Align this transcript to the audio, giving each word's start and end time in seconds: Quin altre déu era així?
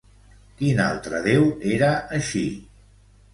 Quin 0.61 0.79
altre 0.85 1.19
déu 1.27 1.45
era 1.75 1.91
així? 2.21 2.43